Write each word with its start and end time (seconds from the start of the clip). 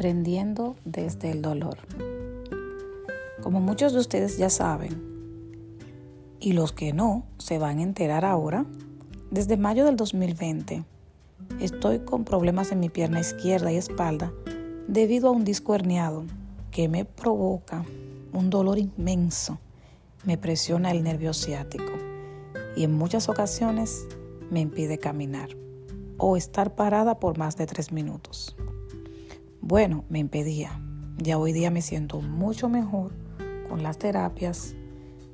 Emprendiendo 0.00 0.76
desde 0.86 1.30
el 1.30 1.42
dolor. 1.42 1.76
Como 3.42 3.60
muchos 3.60 3.92
de 3.92 3.98
ustedes 3.98 4.38
ya 4.38 4.48
saben, 4.48 4.98
y 6.40 6.54
los 6.54 6.72
que 6.72 6.94
no 6.94 7.26
se 7.36 7.58
van 7.58 7.80
a 7.80 7.82
enterar 7.82 8.24
ahora, 8.24 8.64
desde 9.30 9.58
mayo 9.58 9.84
del 9.84 9.96
2020 9.96 10.84
estoy 11.60 11.98
con 11.98 12.24
problemas 12.24 12.72
en 12.72 12.80
mi 12.80 12.88
pierna 12.88 13.20
izquierda 13.20 13.72
y 13.72 13.76
espalda 13.76 14.32
debido 14.88 15.28
a 15.28 15.32
un 15.32 15.44
disco 15.44 15.74
herniado 15.74 16.24
que 16.70 16.88
me 16.88 17.04
provoca 17.04 17.84
un 18.32 18.48
dolor 18.48 18.78
inmenso, 18.78 19.58
me 20.24 20.38
presiona 20.38 20.92
el 20.92 21.02
nervio 21.02 21.34
ciático 21.34 21.92
y 22.74 22.84
en 22.84 22.94
muchas 22.94 23.28
ocasiones 23.28 24.06
me 24.50 24.60
impide 24.60 24.96
caminar 24.96 25.50
o 26.16 26.38
estar 26.38 26.74
parada 26.74 27.20
por 27.20 27.36
más 27.36 27.58
de 27.58 27.66
tres 27.66 27.92
minutos. 27.92 28.56
Bueno, 29.62 30.04
me 30.08 30.18
impedía. 30.18 30.80
Ya 31.18 31.36
hoy 31.36 31.52
día 31.52 31.70
me 31.70 31.82
siento 31.82 32.22
mucho 32.22 32.70
mejor 32.70 33.12
con 33.68 33.82
las 33.82 33.98
terapias 33.98 34.74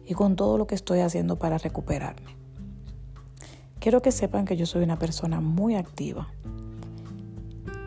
y 0.04 0.14
con 0.14 0.34
todo 0.34 0.58
lo 0.58 0.66
que 0.66 0.74
estoy 0.74 0.98
haciendo 0.98 1.38
para 1.38 1.58
recuperarme. 1.58 2.36
Quiero 3.78 4.02
que 4.02 4.10
sepan 4.10 4.44
que 4.44 4.56
yo 4.56 4.66
soy 4.66 4.82
una 4.82 4.98
persona 4.98 5.40
muy 5.40 5.76
activa 5.76 6.28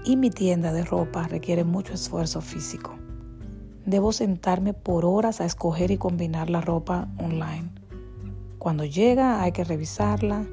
y 0.06 0.16
mi 0.16 0.30
tienda 0.30 0.72
de 0.72 0.86
ropa 0.86 1.28
requiere 1.28 1.66
mucho 1.66 1.94
esfuerzo 1.94 2.40
físico. 2.40 2.96
Debo 3.86 4.14
sentarme 4.14 4.74
por 4.74 5.04
horas 5.04 5.42
a 5.42 5.46
escoger 5.46 5.92
y 5.92 5.98
combinar 5.98 6.50
la 6.50 6.62
ropa 6.62 7.10
online. 7.18 7.70
Cuando 8.60 8.86
llega 8.86 9.42
hay 9.42 9.52
que 9.52 9.66
revisarla, 9.66 10.46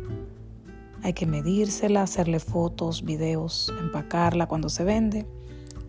hay 1.05 1.12
que 1.12 1.27
medírsela, 1.27 2.03
hacerle 2.03 2.41
fotos, 2.41 3.05
videos, 3.05 3.73
empacarla 3.81 4.48
cuando 4.48 4.69
se 4.69 4.83
vende 4.83 5.27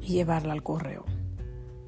y 0.07 0.13
llevarla 0.13 0.53
al 0.53 0.63
correo. 0.63 1.03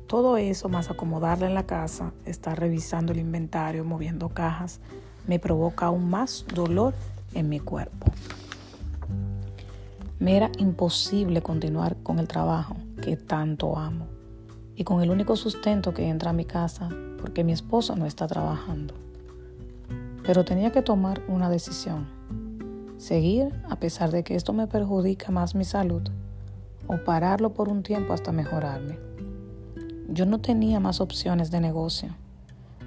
Todo 0.06 0.38
eso, 0.38 0.68
más 0.68 0.90
acomodarla 0.90 1.48
en 1.48 1.54
la 1.54 1.66
casa, 1.66 2.12
estar 2.26 2.60
revisando 2.60 3.14
el 3.14 3.20
inventario, 3.20 3.86
moviendo 3.86 4.30
cajas, 4.30 4.82
me 5.26 5.40
provoca 5.40 5.86
aún 5.86 6.10
más 6.10 6.46
dolor 6.54 6.94
en 7.34 7.48
mi 7.48 7.60
cuerpo. 7.60 8.12
Me 10.20 10.36
era 10.36 10.52
imposible 10.58 11.42
continuar 11.42 11.96
con 12.04 12.20
el 12.20 12.28
trabajo 12.28 12.76
que 13.02 13.16
tanto 13.16 13.78
amo 13.78 14.08
y 14.76 14.84
con 14.84 15.02
el 15.02 15.12
único 15.12 15.38
sustento 15.38 15.94
que 15.94 16.10
entra 16.10 16.32
a 16.32 16.34
mi 16.34 16.44
casa 16.44 16.90
porque 17.22 17.46
mi 17.46 17.54
esposo 17.54 17.96
no 17.96 18.06
está 18.06 18.28
trabajando. 18.28 18.96
Pero 20.24 20.44
tenía 20.44 20.72
que 20.72 20.82
tomar 20.82 21.22
una 21.30 21.50
decisión. 21.50 22.08
Seguir 22.98 23.54
a 23.70 23.78
pesar 23.78 24.12
de 24.12 24.24
que 24.24 24.36
esto 24.36 24.52
me 24.52 24.68
perjudica 24.68 25.32
más 25.32 25.56
mi 25.56 25.64
salud 25.64 26.02
o 26.90 26.98
pararlo 26.98 27.54
por 27.54 27.70
un 27.70 27.84
tiempo 27.84 28.14
hasta 28.14 28.32
mejorarme. 28.32 28.98
Yo 30.10 30.26
no 30.26 30.40
tenía 30.40 30.80
más 30.80 31.00
opciones 31.02 31.52
de 31.52 31.62
negocio, 31.62 32.10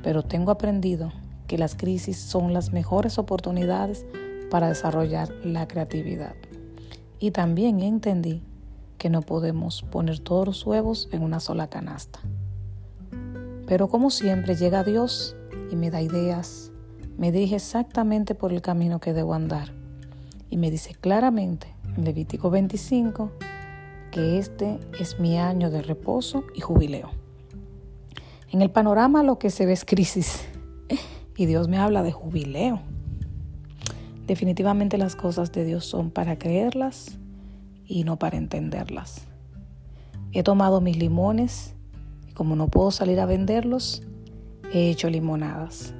pero 0.02 0.24
tengo 0.24 0.50
aprendido 0.50 1.12
que 1.46 1.56
las 1.56 1.76
crisis 1.76 2.18
son 2.18 2.52
las 2.52 2.72
mejores 2.72 3.16
oportunidades 3.16 4.04
para 4.50 4.68
desarrollar 4.68 5.30
la 5.44 5.68
creatividad. 5.68 6.34
Y 7.20 7.30
también 7.30 7.80
entendí 7.80 8.42
que 8.98 9.08
no 9.08 9.22
podemos 9.22 9.82
poner 9.82 10.18
todos 10.18 10.46
los 10.46 10.66
huevos 10.66 11.08
en 11.12 11.22
una 11.22 11.38
sola 11.38 11.68
canasta. 11.68 12.18
Pero 13.68 13.88
como 13.88 14.10
siempre 14.10 14.56
llega 14.56 14.82
Dios 14.82 15.36
y 15.70 15.76
me 15.76 15.92
da 15.92 16.02
ideas, 16.02 16.72
me 17.16 17.30
dirige 17.30 17.54
exactamente 17.54 18.34
por 18.34 18.52
el 18.52 18.62
camino 18.62 18.98
que 18.98 19.12
debo 19.12 19.34
andar 19.34 19.72
y 20.50 20.56
me 20.56 20.72
dice 20.72 20.96
claramente 21.00 21.68
en 21.96 22.04
Levítico 22.04 22.50
25 22.50 23.30
que 24.12 24.38
este 24.38 24.78
es 25.00 25.18
mi 25.18 25.38
año 25.38 25.70
de 25.70 25.82
reposo 25.82 26.44
y 26.54 26.60
jubileo. 26.60 27.10
En 28.52 28.60
el 28.62 28.70
panorama 28.70 29.24
lo 29.24 29.38
que 29.38 29.50
se 29.50 29.66
ve 29.66 29.72
es 29.72 29.84
crisis 29.84 30.44
y 31.36 31.46
Dios 31.46 31.66
me 31.66 31.78
habla 31.78 32.04
de 32.04 32.12
jubileo. 32.12 32.80
Definitivamente 34.26 34.98
las 34.98 35.16
cosas 35.16 35.50
de 35.50 35.64
Dios 35.64 35.86
son 35.86 36.10
para 36.10 36.38
creerlas 36.38 37.18
y 37.86 38.04
no 38.04 38.18
para 38.18 38.36
entenderlas. 38.36 39.26
He 40.32 40.42
tomado 40.42 40.80
mis 40.80 40.98
limones 40.98 41.74
y 42.28 42.32
como 42.32 42.54
no 42.54 42.68
puedo 42.68 42.90
salir 42.90 43.18
a 43.18 43.26
venderlos, 43.26 44.02
he 44.74 44.90
hecho 44.90 45.08
limonadas. 45.08 45.94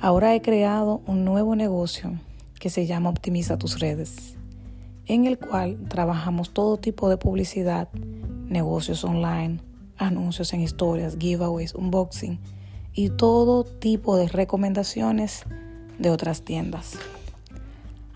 Ahora 0.00 0.34
he 0.34 0.42
creado 0.42 1.02
un 1.06 1.24
nuevo 1.24 1.56
negocio 1.56 2.12
que 2.60 2.70
se 2.70 2.86
llama 2.86 3.10
Optimiza 3.10 3.58
tus 3.58 3.80
redes 3.80 4.36
en 5.06 5.26
el 5.26 5.38
cual 5.38 5.78
trabajamos 5.88 6.50
todo 6.50 6.76
tipo 6.76 7.08
de 7.08 7.16
publicidad, 7.16 7.88
negocios 7.92 9.04
online, 9.04 9.60
anuncios 9.96 10.52
en 10.52 10.60
historias, 10.60 11.16
giveaways, 11.18 11.74
unboxing 11.74 12.40
y 12.92 13.10
todo 13.10 13.64
tipo 13.64 14.16
de 14.16 14.28
recomendaciones 14.28 15.44
de 15.98 16.10
otras 16.10 16.42
tiendas. 16.42 16.98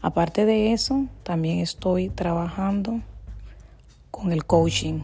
Aparte 0.01 0.45
de 0.45 0.73
eso, 0.73 1.07
también 1.25 1.59
estoy 1.59 2.09
trabajando 2.09 3.01
con 4.11 4.33
el 4.33 4.45
coaching 4.45 5.01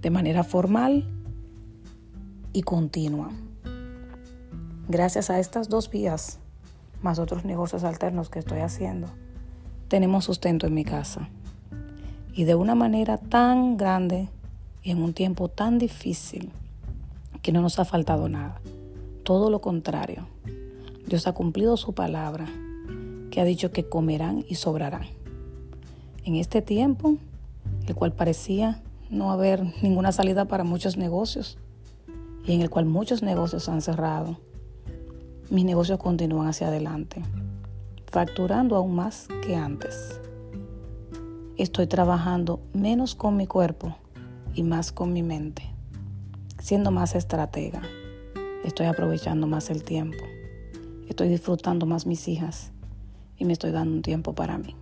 de 0.00 0.10
manera 0.10 0.44
formal 0.44 1.08
y 2.52 2.62
continua. 2.62 3.30
Gracias 4.88 5.30
a 5.30 5.38
estas 5.38 5.68
dos 5.68 5.88
vías, 5.88 6.40
más 7.00 7.18
otros 7.18 7.44
negocios 7.44 7.84
alternos 7.84 8.28
que 8.28 8.40
estoy 8.40 8.58
haciendo, 8.58 9.08
tenemos 9.88 10.24
sustento 10.24 10.66
en 10.66 10.74
mi 10.74 10.84
casa. 10.84 11.28
Y 12.34 12.44
de 12.44 12.54
una 12.54 12.74
manera 12.74 13.18
tan 13.18 13.76
grande 13.76 14.28
y 14.82 14.90
en 14.90 15.02
un 15.02 15.14
tiempo 15.14 15.48
tan 15.48 15.78
difícil 15.78 16.50
que 17.42 17.52
no 17.52 17.62
nos 17.62 17.78
ha 17.78 17.84
faltado 17.84 18.28
nada. 18.28 18.60
Todo 19.22 19.50
lo 19.50 19.60
contrario. 19.60 20.26
Dios 21.06 21.26
ha 21.26 21.32
cumplido 21.32 21.76
su 21.76 21.92
palabra, 21.92 22.46
que 23.30 23.40
ha 23.40 23.44
dicho 23.44 23.70
que 23.70 23.88
comerán 23.88 24.44
y 24.48 24.56
sobrarán. 24.56 25.06
En 26.24 26.36
este 26.36 26.62
tiempo, 26.62 27.16
el 27.86 27.94
cual 27.94 28.12
parecía 28.12 28.82
no 29.10 29.30
haber 29.30 29.62
ninguna 29.82 30.12
salida 30.12 30.46
para 30.46 30.64
muchos 30.64 30.96
negocios 30.96 31.58
y 32.46 32.52
en 32.52 32.62
el 32.62 32.70
cual 32.70 32.86
muchos 32.86 33.22
negocios 33.22 33.68
han 33.68 33.82
cerrado, 33.82 34.38
mis 35.50 35.64
negocios 35.64 35.98
continúan 35.98 36.48
hacia 36.48 36.68
adelante 36.68 37.22
facturando 38.14 38.76
aún 38.76 38.94
más 38.94 39.26
que 39.44 39.56
antes. 39.56 40.20
Estoy 41.56 41.88
trabajando 41.88 42.60
menos 42.72 43.16
con 43.16 43.36
mi 43.36 43.48
cuerpo 43.48 43.96
y 44.54 44.62
más 44.62 44.92
con 44.92 45.12
mi 45.12 45.24
mente, 45.24 45.64
siendo 46.60 46.92
más 46.92 47.16
estratega. 47.16 47.82
Estoy 48.64 48.86
aprovechando 48.86 49.48
más 49.48 49.68
el 49.68 49.82
tiempo. 49.82 50.22
Estoy 51.08 51.26
disfrutando 51.26 51.86
más 51.86 52.06
mis 52.06 52.28
hijas 52.28 52.70
y 53.36 53.46
me 53.46 53.52
estoy 53.52 53.72
dando 53.72 53.96
un 53.96 54.02
tiempo 54.02 54.32
para 54.32 54.58
mí. 54.58 54.76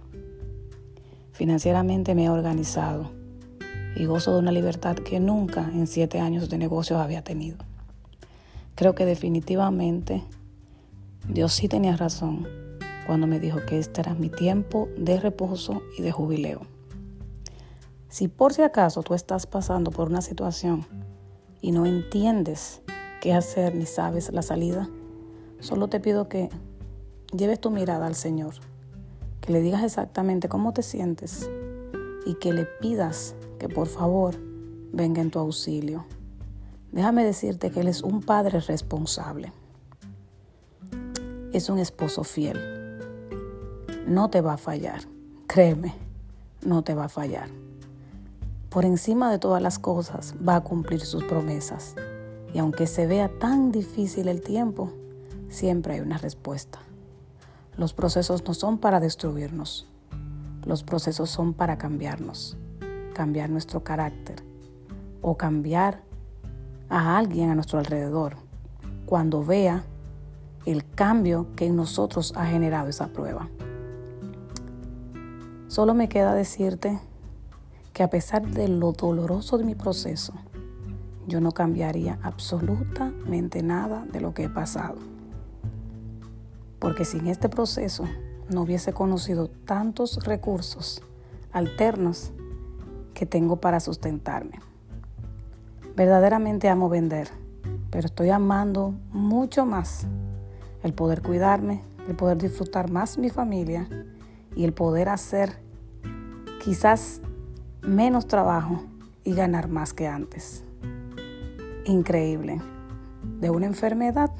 Financieramente 1.32 2.14
me 2.14 2.26
he 2.26 2.28
organizado 2.28 3.12
y 3.96 4.04
gozo 4.04 4.34
de 4.34 4.40
una 4.40 4.52
libertad 4.52 4.96
que 4.96 5.20
nunca 5.20 5.70
en 5.72 5.86
siete 5.86 6.20
años 6.20 6.50
de 6.50 6.58
negocios 6.58 7.00
había 7.00 7.24
tenido. 7.24 7.56
Creo 8.74 8.94
que 8.94 9.06
definitivamente 9.06 10.22
Dios 11.26 11.54
sí 11.54 11.66
tenía 11.66 11.96
razón 11.96 12.46
cuando 13.06 13.26
me 13.26 13.40
dijo 13.40 13.60
que 13.66 13.78
este 13.78 14.00
era 14.00 14.14
mi 14.14 14.28
tiempo 14.28 14.88
de 14.96 15.18
reposo 15.18 15.82
y 15.98 16.02
de 16.02 16.12
jubileo. 16.12 16.60
Si 18.08 18.28
por 18.28 18.52
si 18.52 18.62
acaso 18.62 19.02
tú 19.02 19.14
estás 19.14 19.46
pasando 19.46 19.90
por 19.90 20.08
una 20.08 20.20
situación 20.20 20.86
y 21.60 21.72
no 21.72 21.86
entiendes 21.86 22.82
qué 23.20 23.32
hacer 23.32 23.74
ni 23.74 23.86
sabes 23.86 24.32
la 24.32 24.42
salida, 24.42 24.88
solo 25.60 25.88
te 25.88 26.00
pido 26.00 26.28
que 26.28 26.50
lleves 27.34 27.60
tu 27.60 27.70
mirada 27.70 28.06
al 28.06 28.14
Señor, 28.14 28.54
que 29.40 29.52
le 29.52 29.60
digas 29.60 29.82
exactamente 29.82 30.48
cómo 30.48 30.72
te 30.72 30.82
sientes 30.82 31.48
y 32.26 32.34
que 32.34 32.52
le 32.52 32.64
pidas 32.64 33.34
que 33.58 33.68
por 33.68 33.86
favor 33.86 34.36
venga 34.92 35.22
en 35.22 35.30
tu 35.30 35.38
auxilio. 35.38 36.04
Déjame 36.92 37.24
decirte 37.24 37.70
que 37.70 37.80
Él 37.80 37.88
es 37.88 38.02
un 38.02 38.20
padre 38.20 38.60
responsable. 38.60 39.52
Es 41.54 41.70
un 41.70 41.78
esposo 41.78 42.24
fiel 42.24 42.81
no 44.06 44.30
te 44.30 44.40
va 44.40 44.54
a 44.54 44.58
fallar. 44.58 45.02
Créeme, 45.46 45.94
no 46.64 46.82
te 46.82 46.94
va 46.94 47.04
a 47.04 47.08
fallar. 47.08 47.48
Por 48.68 48.84
encima 48.84 49.30
de 49.30 49.38
todas 49.38 49.62
las 49.62 49.78
cosas 49.78 50.34
va 50.46 50.56
a 50.56 50.60
cumplir 50.62 51.00
sus 51.00 51.24
promesas. 51.24 51.94
Y 52.54 52.58
aunque 52.58 52.86
se 52.86 53.06
vea 53.06 53.28
tan 53.38 53.70
difícil 53.70 54.28
el 54.28 54.40
tiempo, 54.40 54.92
siempre 55.48 55.94
hay 55.94 56.00
una 56.00 56.18
respuesta. 56.18 56.78
Los 57.76 57.94
procesos 57.94 58.44
no 58.46 58.54
son 58.54 58.78
para 58.78 59.00
destruirnos. 59.00 59.86
Los 60.64 60.82
procesos 60.82 61.30
son 61.30 61.54
para 61.54 61.78
cambiarnos, 61.78 62.56
cambiar 63.14 63.50
nuestro 63.50 63.82
carácter 63.82 64.42
o 65.20 65.36
cambiar 65.36 66.02
a 66.88 67.16
alguien 67.16 67.50
a 67.50 67.54
nuestro 67.54 67.78
alrededor 67.78 68.36
cuando 69.06 69.44
vea 69.44 69.84
el 70.66 70.88
cambio 70.88 71.48
que 71.56 71.66
en 71.66 71.76
nosotros 71.76 72.32
ha 72.36 72.46
generado 72.46 72.88
esa 72.88 73.08
prueba. 73.08 73.48
Solo 75.72 75.94
me 75.94 76.10
queda 76.10 76.34
decirte 76.34 76.98
que 77.94 78.02
a 78.02 78.10
pesar 78.10 78.46
de 78.46 78.68
lo 78.68 78.92
doloroso 78.92 79.56
de 79.56 79.64
mi 79.64 79.74
proceso, 79.74 80.34
yo 81.26 81.40
no 81.40 81.52
cambiaría 81.52 82.18
absolutamente 82.22 83.62
nada 83.62 84.04
de 84.12 84.20
lo 84.20 84.34
que 84.34 84.44
he 84.44 84.48
pasado. 84.50 84.96
Porque 86.78 87.06
sin 87.06 87.26
este 87.26 87.48
proceso 87.48 88.04
no 88.50 88.60
hubiese 88.60 88.92
conocido 88.92 89.48
tantos 89.48 90.22
recursos 90.26 91.00
alternos 91.52 92.32
que 93.14 93.24
tengo 93.24 93.56
para 93.56 93.80
sustentarme. 93.80 94.60
Verdaderamente 95.96 96.68
amo 96.68 96.90
vender, 96.90 97.28
pero 97.90 98.04
estoy 98.08 98.28
amando 98.28 98.92
mucho 99.10 99.64
más 99.64 100.06
el 100.82 100.92
poder 100.92 101.22
cuidarme, 101.22 101.80
el 102.08 102.14
poder 102.14 102.36
disfrutar 102.36 102.90
más 102.90 103.16
mi 103.16 103.30
familia 103.30 103.88
y 104.54 104.64
el 104.64 104.72
poder 104.72 105.08
hacer 105.08 105.58
quizás 106.62 107.20
menos 107.82 108.26
trabajo 108.26 108.82
y 109.24 109.34
ganar 109.34 109.68
más 109.68 109.92
que 109.92 110.06
antes. 110.06 110.64
Increíble. 111.84 112.60
De 113.40 113.50
una 113.50 113.66
enfermedad, 113.66 114.30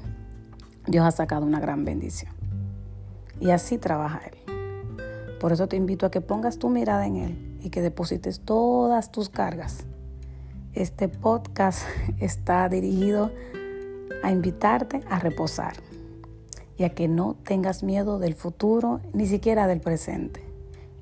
Dios 0.87 1.05
ha 1.05 1.11
sacado 1.11 1.45
una 1.47 1.61
gran 1.61 1.85
bendición. 1.85 2.33
Y 3.41 3.51
así 3.51 3.79
trabaja 3.79 4.21
Él. 4.27 5.39
Por 5.41 5.53
eso 5.53 5.67
te 5.67 5.77
invito 5.77 6.07
a 6.07 6.11
que 6.11 6.21
pongas 6.21 6.59
tu 6.59 6.69
mirada 6.69 7.07
en 7.07 7.17
Él 7.17 7.59
y 7.61 7.71
que 7.71 7.83
deposites 7.83 8.41
todas 8.41 9.11
tus 9.11 9.29
cargas. 9.29 9.87
Este 10.73 11.09
podcast 11.09 11.83
está 12.19 12.69
dirigido 12.69 13.33
a 14.23 14.31
invitarte 14.31 15.01
a 15.11 15.19
reposar 15.19 15.75
y 16.77 16.85
a 16.85 16.91
que 16.91 17.09
no 17.09 17.37
tengas 17.45 17.83
miedo 17.83 18.19
del 18.19 18.35
futuro 18.35 19.01
ni 19.13 19.27
siquiera 19.27 19.67
del 19.67 19.81
presente. 19.81 20.43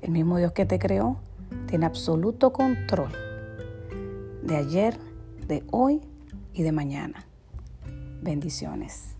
El 0.01 0.11
mismo 0.11 0.37
Dios 0.37 0.51
que 0.51 0.65
te 0.65 0.79
creó 0.79 1.17
tiene 1.67 1.85
absoluto 1.85 2.51
control 2.51 3.11
de 4.43 4.57
ayer, 4.57 4.97
de 5.47 5.63
hoy 5.71 6.01
y 6.53 6.63
de 6.63 6.71
mañana. 6.71 7.25
Bendiciones. 8.21 9.15